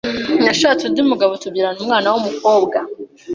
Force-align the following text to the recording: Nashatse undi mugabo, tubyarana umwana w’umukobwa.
Nashatse 0.43 0.83
undi 0.85 1.01
mugabo, 1.11 1.33
tubyarana 1.41 1.79
umwana 1.83 2.07
w’umukobwa. 2.13 2.77